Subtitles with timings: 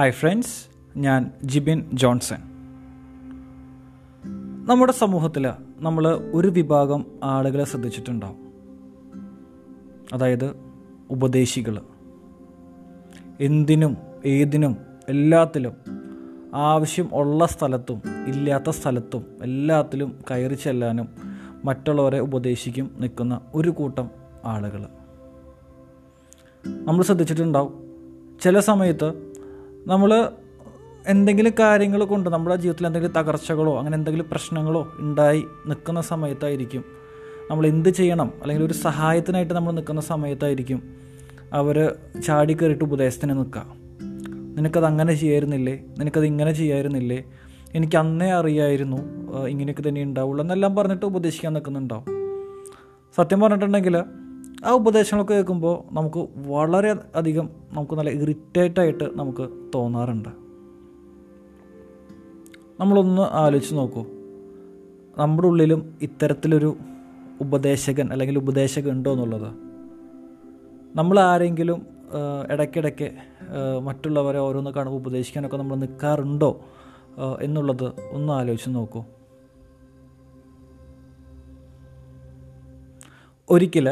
[0.00, 2.36] Hi friends ഞാൻ Jibin Johnson.
[4.66, 8.52] നമ്മുടെ സമൂഹത്തിൽ നമ്മൾ ഒരു വിഭാഗം ആളുകളെ ശ്രദ്ധിച്ചിട്ടുണ്ടാവും.
[10.12, 10.56] അതായത്
[11.10, 11.80] ഉപദേശികൾ
[13.40, 13.96] എന്തിനും
[14.26, 14.76] ഏതിനും
[15.08, 15.72] എല്ലാത്തിലും
[16.54, 21.08] ആവശ്യം ഉള്ള സ്ഥലത്തും ഇല്ലാത്ത സ്ഥലത്തും എല്ലാത്തിലും കയറി ചെല്ലാനും
[21.64, 24.10] മറ്റുള്ളവരെ ഉപദേശിക്കും നിൽക്കുന്ന ഒരു കൂട്ടം
[24.44, 24.86] ആളുകൾ
[26.66, 27.90] നമ്മൾ ശ്രദ്ധിച്ചിട്ടുണ്ടാവും.
[28.42, 29.29] ചില സമയത്ത്
[29.86, 30.28] നമ്മൾ
[31.06, 36.84] എന്തെങ്കിലും കാര്യങ്ങൾ കൊണ്ട് നമ്മുടെ ജീവിതത്തിൽ എന്തെങ്കിലും തകർച്ചകളോ അങ്ങനെ എന്തെങ്കിലും പ്രശ്നങ്ങളോ ഉണ്ടായി നിൽക്കുന്ന സമയത്തായിരിക്കും
[37.50, 38.32] നമ്മൾ എന്ത് ചെയ്യണം?
[38.42, 40.82] അല്ലെങ്കിൽ ഒരു സഹായത്തിനായിട്ട് നമ്മൾ നിൽക്കുന്ന സമയത്തായിരിക്കും
[41.52, 41.94] അവർ
[42.26, 43.66] ചാടി കയറിയിട്ട് ഉപദേശത്തിന് നിൽക്കുക.
[44.56, 45.82] നിനക്കത് അങ്ങനെ ചെയ്യായിരുന്നില്ലേ?
[45.98, 47.24] നിനക്കത് ഇങ്ങനെ ചെയ്യായിരുന്നില്ലേ?
[47.74, 48.96] എനിക്ക് അന്നേ അറിയായിരുന്നു
[49.48, 52.06] ഇങ്ങനെയൊക്കെ തന്നെ ഉണ്ടാവുള്ളൂ എന്നെല്ലാം പറഞ്ഞിട്ട് ഉപദേശിക്കാൻ നിൽക്കുന്നുണ്ടാവും.
[53.16, 53.96] സത്യം പറഞ്ഞിട്ടുണ്ടെങ്കിൽ
[54.66, 60.28] ആ ഉപദേശങ്ങളൊക്കെ കേൾക്കുമ്പോൾ നമുക്ക് വളരെ അധികം നമുക്ക് നല്ല ഇറിറ്റേറ്റ് ആയിട്ട് നമുക്ക് തോന്നാറുണ്ട്.
[62.80, 64.02] നമ്മളൊന്ന് ആലോചിച്ച് നോക്കൂ.
[65.18, 66.76] നമ്മുടെ ഉള്ളിലും ഇത്തരത്തിലൊരു
[67.40, 69.50] ഉപദേശകൻ അല്ലെങ്കിൽ ഉപദേശകൻ ഉണ്ടോ എന്നുള്ളത്.
[70.96, 71.86] നമ്മൾ ആരെങ്കിലും
[72.52, 73.08] ഇടയ്ക്കിടയ്ക്ക്
[73.82, 76.50] മറ്റുള്ളവരെ ഓരോന്ന് കാണുമ്പോൾ ഉപദേശിക്കാനൊക്കെ നമ്മൾ നിൽക്കാറുണ്ടോ
[77.40, 79.04] എന്നുള്ളത് ഒന്ന് ആലോചിച്ച് നോക്കൂ.
[83.50, 83.86] ഒരിക്കൽ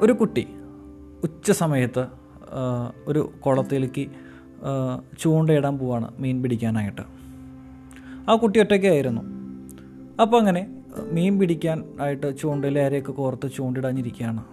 [0.00, 0.48] ഒരു കുട്ടി
[1.22, 2.06] ഉച്ച സമയത്ത്
[3.06, 4.04] ഒരു കുളത്തിലേക്ക്
[5.20, 7.04] ചൂണ്ടയിടാൻ പോവാണ് മീൻ പിടിക്കാനായിട്ട്.
[8.30, 9.22] ആ കുട്ടി ഒറ്റയ്ക്കായിരുന്നു.
[10.22, 10.62] അപ്പോൾ അങ്ങനെ
[11.12, 14.44] മീൻ പിടിക്കാൻ ആയിട്ട് ചൂണ്ടയിൽ ആരെയൊക്കെ കോർത്ത് ചൂണ്ടിടാഞ്ഞിരിക്കുകയാണ്.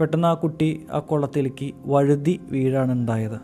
[0.00, 3.38] പെട്ടെന്ന് ആ കുട്ടി ആ കുളത്തിലേക്ക് വഴുതി വീഴാണ് ഉണ്ടായത്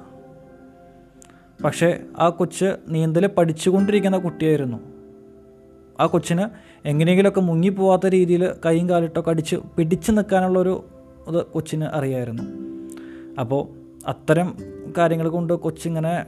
[1.65, 4.90] പക്ഷേ ആ കൊച്ച് നീന്തൽ പഠിച്ചുകൊണ്ടിരിക്കുന്ന കുട്ടിയായിരുന്നു.
[6.01, 6.45] ആ കൊച്ചിന്
[6.89, 10.85] എങ്ങനെയെങ്കിലുമൊക്കെ മുങ്ങിപ്പോവാത്ത രീതിയിൽ കൈയും കാലിട്ടൊക്കെ അടിച്ച് പിടിച്ചു നിൽക്കാനുള്ളൊരു
[11.29, 12.43] ഇത് കൊച്ചിന് അറിയായിരുന്നു.
[13.41, 13.69] അപ്പോൾ
[14.07, 14.57] അത്തരം
[14.99, 16.27] കാര്യങ്ങൾ കൊണ്ട് കൊച്ചിങ്ങനെ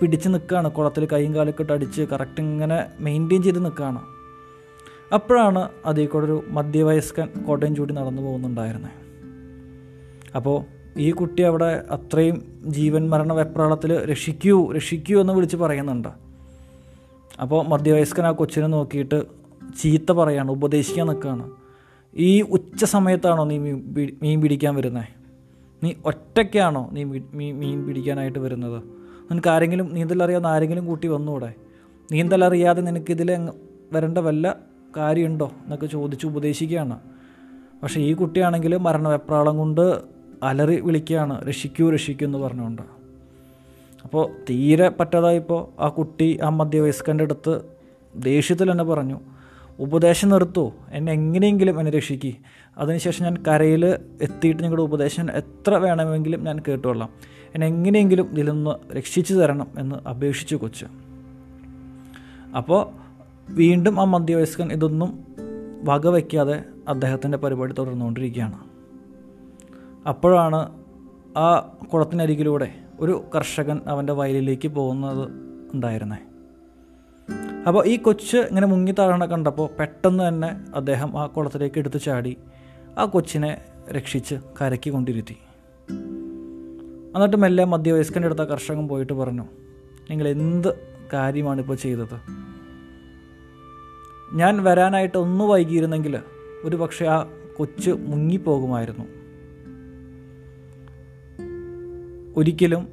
[0.00, 0.70] പിടിച്ച് നിൽക്കുകയാണ്.
[0.70, 3.98] കുളത്തിൽ കൈയും കാലൊക്കെ ഇട്ട് അടിച്ച് കറക്റ്റ് ഇങ്ങനെ മെയിന്റെയിൻ ചെയ്ത് നിൽക്കുകയാണ്.
[5.14, 8.90] അപ്പോഴാണ് അതിൽ കൂടെ ഒരു മധ്യവയസ്കൻ കോട്ടയം ചൂടി നടന്നു പോകുന്നുണ്ടായിരുന്നത്
[10.36, 10.64] അപ്പോൾ
[10.98, 16.27] ഈ കുട്ടി അവിടെ അത്രയും ജീവൻ മരണ വെപ്രാളത്തിൽ രക്ഷിക്കൂ രക്ഷിക്കൂ എന്ന് വിളിച്ച് പറയുന്നുണ്ട്.
[17.40, 19.18] അപ്പോൾ മധ്യവയസ്കൻ ആ കൊച്ചിനെ നോക്കിയിട്ട്
[19.80, 21.50] ചീത്ത പറയാണ് ഉപദേശിക്കാൻ നിൽക്കുകയാണ്
[22.16, 23.58] ഈ ഉച്ച സമയത്താണോ നീ
[24.22, 25.04] മീൻ പിടിക്കാൻ വരുന്നത്
[25.84, 28.82] നീ ഒറ്റയ്ക്കാണോ നീ മീൻ മീൻ പിടിക്കാനായിട്ട് വരുന്നത്?
[29.30, 31.54] നിനക്ക് ആരെങ്കിലും നീന്തലറിയാവുന്ന ആരെങ്കിലും കൂട്ടി വന്നൂടെ?
[32.12, 33.30] നീന്തലറിയാതെ നിനക്കിതിൽ
[33.92, 34.56] വരേണ്ട വല്ല
[34.96, 36.96] കാര്യമുണ്ടോ എന്നൊക്കെ ചോദിച്ച് ഉപദേശിക്കുകയാണ്.
[37.82, 40.00] പക്ഷേ ഈ കുട്ടിയാണെങ്കിൽ മരണവെപ്രാളം കൊണ്ട്
[40.42, 42.82] അലറി വിളിക്കുകയാണ് രക്ഷിക്കൂ രക്ഷിക്കൂ എന്ന് പറഞ്ഞുകൊണ്ട്.
[44.04, 47.60] അപ്പോൾ തീരെ പറ്റാതായപ്പോൾ ആ കുട്ടി ആ മധ്യവയസ്കന്റെ അടുത്ത്
[48.16, 49.20] ദേഷ്യത്തിൽ തന്നെ പറഞ്ഞു
[49.78, 50.72] ഉപദേശം നിർത്തൂ.
[50.92, 52.36] എന്നെ എങ്ങനെയെങ്കിലും എന്നെ രക്ഷിക്കി.
[52.78, 53.86] അതിനുശേഷം ഞാൻ കരയിൽ
[54.22, 57.08] എത്തിയിട്ട് നിങ്ങളുടെ ഉപദേശം എത്ര വേണമെങ്കിലും ഞാൻ കേട്ടുകൊള്ളാം
[57.54, 60.86] എന്നെ എങ്ങനെയെങ്കിലും ഇതിൽ നിന്ന് രക്ഷിച്ചു തരണം എന്ന് അപേക്ഷിച്ചു കൊച്ചു.
[62.56, 62.90] അപ്പോൾ
[63.48, 65.24] വീണ്ടും ആ മധ്യവയസ്കൻ ഇതൊന്നും
[65.84, 68.58] വകവയ്ക്കാതെ അദ്ദേഹത്തിന്റെ പരിപാടി തുടർന്നുകൊണ്ടിരിക്കുകയാണ്.
[70.08, 70.72] അപ്പോഴാണ്
[71.36, 71.58] ആ
[71.92, 75.28] കുളത്തിനരികിലൂടെ ഒരു കർഷകൻ അവന്റെ വയലിലേക്ക് പോകുന്നത്
[75.74, 76.16] ഉണ്ടായിരുന്നേ.
[77.66, 82.36] അപ്പോൾ ഈ കൊച്ച് ഇങ്ങനെ മുങ്ങി താഴണ കണ്ടപ്പോൾ പെട്ടെന്ന് തന്നെ അദ്ദേഹം ആ കുളത്തിലേക്ക് എടുത്തു ചാടി
[82.98, 85.36] ആ കൊച്ചിനെ രക്ഷിച്ച് കരക്കി കൊണ്ടിരുത്തി.
[87.14, 89.42] എന്നിട്ട് മെല്ലെ മധ്യവയസ്കന്റെ അടുത്ത കർഷകൻ പോയിട്ട് പറഞ്ഞു
[90.10, 90.68] നിങ്ങൾ എന്ത്
[91.12, 92.16] കാര്യമാണ് ഇപ്പോൾ ചെയ്തത്?
[94.32, 96.18] ഞാൻ വരാനായിട്ട് ഒന്ന് വൈകിയിരുന്നെങ്കിൽ
[96.64, 97.26] ഒരു പക്ഷേ ആ
[97.56, 99.17] കൊച്ച് മുങ്ങിപ്പോകുമായിരുന്നു.
[102.38, 102.88] ഒരിക്കലും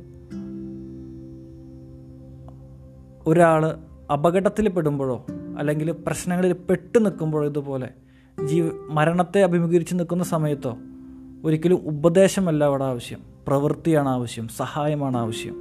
[3.27, 3.77] ഒരാൾ
[4.13, 5.25] അപകടത്തിൽ പെടുമ്പോഴോ
[5.59, 7.89] അല്ലെങ്കിൽ പ്രശ്നങ്ങളിൽ പെട്ട് നിൽക്കുമ്പോഴോ ഇതുപോലെ
[8.45, 10.77] ജീവ മരണത്തെ അഭിമുഖീകരിച്ച് നിൽക്കുന്ന സമയത്തോ
[11.45, 13.19] ഒരിക്കലും ഉപദേശമല്ല അവിടെ ആവശ്യം.
[13.47, 14.47] പ്രവൃത്തിയാണ് ആവശ്യം.
[14.47, 15.55] സഹായമാണ് ആവശ്യം.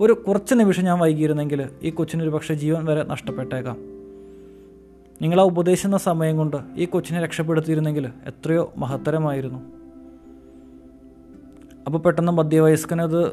[0.00, 3.76] ഒരു കുറച്ച് നിമിഷം ഞാൻ വൈകിയിരുന്നെങ്കിൽ ഈ കൊച്ചിനൊരു പക്ഷേ ജീവൻ വരെ നഷ്ടപ്പെട്ടേക്കാം.
[5.22, 9.85] നിങ്ങളാ ഉപദേശിക്കുന്ന സമയം കൊണ്ട് ഈ കൊച്ചിനെ രക്ഷപ്പെടുത്തിയിരുന്നെങ്കിൽ എത്രയോ മഹത്തരമായിരുന്നു.
[11.86, 13.28] അപ്പോൾ പെട്ടെന്ന് മധ്യവയസ്കനത്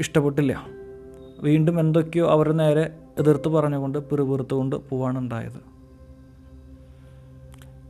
[0.00, 0.66] ഇഷ്ടപ്പെട്ടില്ല.
[1.40, 5.74] വീണ്ടും എന്തൊക്കെയോ അവർ നേരെ എതിർത്ത് പറഞ്ഞുകൊണ്ട് പിറുപിറുത്തുകൊണ്ട് പോവാണ് ഉണ്ടായത്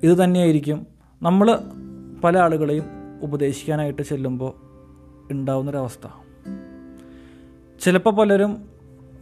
[0.03, 0.87] ഇത് തന്നെയായിരിക്കും
[1.23, 1.59] നമ്മൾ
[2.25, 2.85] പല ആളുകളെയും
[3.23, 4.53] ഉപദേശിക്കാനായിട്ട് ചെല്ലുമ്പോൾ
[5.33, 6.07] ഉണ്ടാവുന്നൊരവസ്ഥ.
[7.81, 8.69] ചിലപ്പോൾ പലരും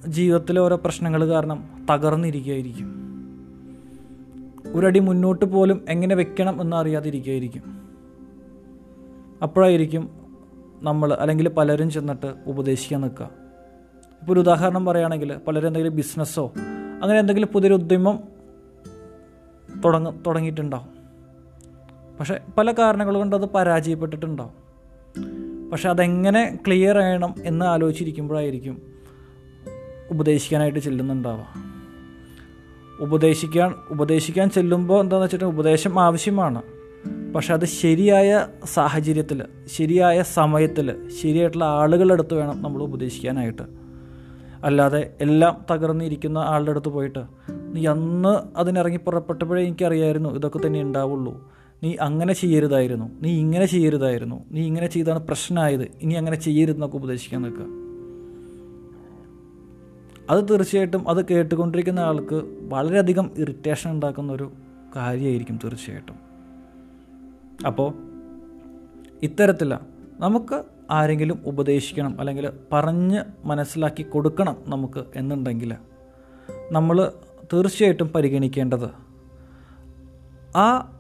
[0.08, 3.02] ജീവിതത്തിലെ ഓരോ പ്രശ്നങ്ങൾ കാരണം തകർന്നിരിക്കുകയായിരിക്കും.
[4.74, 7.81] ഒരടി മുന്നോട്ട് പോലും എങ്ങനെ വെക്കണം എന്ന് അറിയാതിരിക്കുകയായിരിക്കും
[9.42, 10.10] അപ്പോഴായിരിക്കും
[10.82, 13.30] നമ്മൾ അല്ലെങ്കിൽ പലരും ചെന്നിട്ട് ഉപദേശിക്കാൻ നിൽക്കുക.
[14.20, 16.52] ഇപ്പോൾ ഒരു ഉദാഹരണം പറയുകയാണെങ്കിൽ പലരും എന്തെങ്കിലും ബിസിനസ്സോ
[17.02, 18.20] അങ്ങനെ എന്തെങ്കിലും പുതിയൊരു ഉദ്യമം
[19.84, 20.88] തുടങ്ങ തുടങ്ങിയിട്ടുണ്ടാവും.
[22.20, 24.62] പക്ഷേ പല കാരണങ്ങൾ കൊണ്ട് അത് പരാജയപ്പെട്ടിട്ടുണ്ടാവും.
[25.70, 28.82] പക്ഷെ അതെങ്ങനെ ക്ലിയർ ചെയ്യണം എന്ന് ആലോചിച്ചിരിക്കുമ്പോഴായിരിക്കും
[30.10, 31.46] ഉപദേശിക്കാനായിട്ട് ചെല്ലുന്നുണ്ടാവുക.
[33.00, 36.62] ഉപദേശിക്കാൻ ഉപദേശിക്കാൻ ചെല്ലുമ്പോൾ എന്താണെന്ന് വെച്ചിട്ടുണ്ടെങ്കിൽ ഉപദേശം ആവശ്യമാണ്.
[37.34, 43.62] പക്ഷെ അത് ശരിയായ സാഹചര്യത്തിൽ ശരിയായ സമയത്തിൽ ശരിയായിട്ടുള്ള ആളുകളുടെ അടുത്ത് വേണം നമ്മൾ ഉപദേശിക്കാനായിട്ട്.
[44.64, 51.50] അല്ലാതെ എല്ലാം തകർന്നിരിക്കുന്ന ആളുടെ അടുത്ത് പോയിട്ട് നീ അന്ന് അതിനിറങ്ങി പുറപ്പെട്ടപ്പോഴേ എനിക്കറിയായിരുന്നു ഇതൊക്കെ തന്നെ ഉണ്ടാവുള്ളൂ.
[51.82, 53.10] നീ അങ്ങനെ ചെയ്യരുതായിരുന്നു.
[53.22, 54.44] നീ ഇങ്ങനെ ചെയ്യരുതായിരുന്നു.
[54.52, 55.88] നീ ഇങ്ങനെ ചെയ്താണ് പ്രശ്നമായത്.
[56.02, 57.64] ഇനി അങ്ങനെ ചെയ്യരുതെന്നൊക്കെ ഉപദേശിക്കാൻ നിൽക്കുക.
[60.30, 64.52] അത് തീർച്ചയായിട്ടും അത് കേട്ടുകൊണ്ടിരിക്കുന്ന ആൾക്ക് വളരെയധികം ഇറിറ്റേഷൻ ഉണ്ടാക്കുന്ന ഒരു
[64.96, 66.31] കാര്യമായിരിക്കും തീർച്ചയായിട്ടും.
[67.66, 67.94] അപ്പോൾ
[69.22, 69.74] ഇത്തരത്തിൽ
[70.18, 75.74] നമുക്ക് ആരെങ്കിലും ഉപദേശിക്കണം അല്ലെങ്കിൽ പറഞ്ഞ് മനസ്സിലാക്കി കൊടുക്കണം നമുക്ക് എന്നുണ്ടെങ്കിൽ
[76.72, 77.12] നമ്മൾ
[77.52, 78.90] തീർച്ചയായിട്ടും പരിഗണിക്കേണ്ടത്
[80.56, 80.98] ആ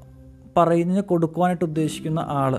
[0.56, 2.58] പറഞ്ഞ് കൊടുക്കുവാനായിട്ട് ഉദ്ദേശിക്കുന്ന ആൾ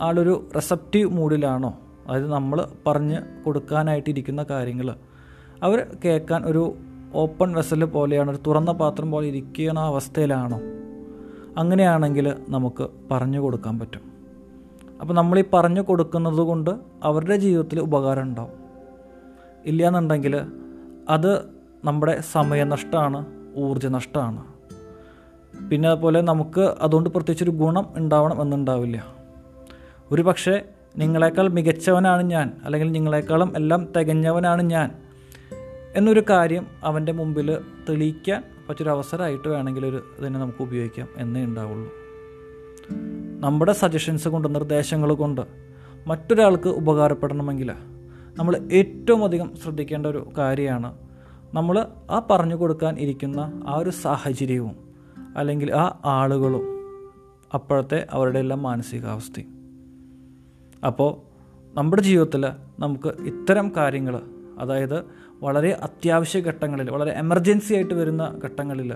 [0.00, 1.78] ആളൊരു റെസപ്റ്റീവ് മൂഡിലാണോ?
[2.08, 4.94] അതായത് നമ്മൾ പറഞ്ഞ് കൊടുക്കാനായിട്ടിരിക്കുന്ന കാര്യങ്ങൾ.
[5.62, 6.76] അവർ കേൾക്കാൻ ഒരു
[7.14, 10.60] ഓപ്പൺ വെസൽ പോലെയാണ് ഒരു തുറന്ന പാത്രം പോലെ ഇരിക്കുന്ന അവസ്ഥയിലാണോ?
[11.58, 14.00] അങ്ങനെയാണെങ്കിൽ നമുക്ക് പറഞ്ഞു കൊടുക്കാൻ പറ്റും.
[15.00, 16.70] അപ്പോൾ നമ്മൾ ഈ പറഞ്ഞു കൊടുക്കുന്നത് കൊണ്ട്
[17.02, 18.50] അവരുടെ ജീവിതത്തിൽ ഉപകാരം ഉണ്ടാവും.
[19.64, 20.40] ഇല്ലയെന്നുണ്ടെങ്കിൽ
[21.08, 21.38] അത്
[21.84, 24.44] നമ്മുടെ സമയനഷ്ടമാണ് ഊർജ നഷ്ടമാണ്
[25.70, 29.04] പിന്നെ അതുപോലെ നമുക്ക് അതുകൊണ്ട് പ്രത്യേകിച്ചൊരു ഗുണം ഉണ്ടാവണം എന്നുണ്ടാവില്ല.
[30.10, 30.62] ഒരു പക്ഷേ
[30.96, 34.94] നിങ്ങളെക്കാൾ മികച്ചവനാണ് ഞാൻ അല്ലെങ്കിൽ നിങ്ങളെക്കാളും എല്ലാം തികഞ്ഞവനാണ് ഞാൻ
[35.94, 37.58] എന്നൊരു കാര്യം അവന്റെ മുമ്പിൽ
[37.88, 41.90] തെളിയിക്കാൻ പറ്റൊരു അവസരമായിട്ട് വേണമെങ്കിൽ ഒരു ഇതിനെ നമുക്ക് ഉപയോഗിക്കാം എന്നേ ഉണ്ടാവുള്ളൂ.
[43.40, 45.40] നമ്മുടെ സജഷൻസ് കൊണ്ട് നിർദ്ദേശങ്ങൾ കൊണ്ട്
[46.06, 47.70] മറ്റൊരാൾക്ക് ഉപകാരപ്പെടണമെങ്കിൽ
[48.38, 50.98] നമ്മൾ ഏറ്റവും അധികം ശ്രദ്ധിക്കേണ്ട ഒരു കാര്യമാണ്
[51.54, 54.74] നമ്മൾ ആ പറഞ്ഞു കൊടുക്കാൻ ഇരിക്കുന്ന ആ ഒരു സാഹചര്യവും
[55.36, 56.64] അല്ലെങ്കിൽ ആ ആളുകളും
[57.54, 59.50] അപ്പോഴത്തെ അവരുടെ എല്ലാം മാനസികാവസ്ഥയും
[60.86, 61.10] അപ്പോൾ
[61.76, 62.44] നമ്മുടെ ജീവിതത്തിൽ
[62.78, 64.22] നമുക്ക് ഇത്തരം കാര്യങ്ങൾ
[64.58, 64.98] അതായത്
[65.42, 68.90] വളരെ അത്യാവശ്യ ഘട്ടങ്ങളിൽ വളരെ എമർജൻസി ആയിട്ട് വരുന്ന ഘട്ടങ്ങളിൽ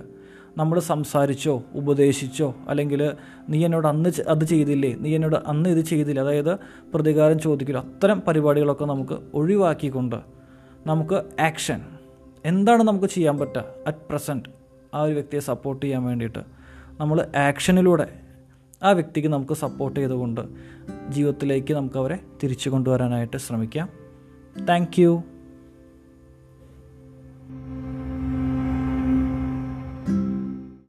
[0.56, 3.00] നമ്മൾ സംസാരിച്ചോ ഉപദേശിച്ചോ അല്ലെങ്കിൽ
[3.49, 6.52] നീ എന്നോട് അന്ന് അത് ചെയ്തില്ലേ നീ എന്നോട് അന്ന് ഇത് ചെയ്തില്ല അതായത്
[6.94, 10.19] പ്രതികാരം ചോദിക്കില്ല അത്തരം പരിപാടികളൊക്കെ നമുക്ക് ഒഴിവാക്കിക്കൊണ്ട്
[10.87, 11.81] നമുക്ക് ആക്ഷൻ
[12.44, 14.50] എന്താണ് നമുക്ക് ചെയ്യാൻ പറ്റുക അറ്റ് പ്രസന്റ്
[14.94, 16.43] ആ ഒരു വ്യക്തിയെ സപ്പോർട്ട് ചെയ്യാൻ വേണ്ടിയിട്ട്
[17.00, 18.06] നമ്മൾ ആക്ഷനിലൂടെ
[18.82, 20.43] ആ വ്യക്തിക്ക് നമുക്ക് സപ്പോർട്ട് ചെയ്തുകൊണ്ട്
[21.08, 23.88] ജീവിതത്തിലേക്ക് നമുക്ക് അവരെ തിരിച്ചു കൊണ്ടുവരാനായിട്ട് ശ്രമിക്കാം.
[24.69, 25.00] താങ്ക്